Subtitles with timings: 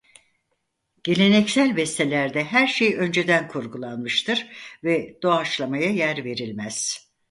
[1.03, 4.47] Geleneksel bestelerde her şey önceden kurgulanmıştır
[4.83, 7.09] ve doğaçlamaya yer verilmez.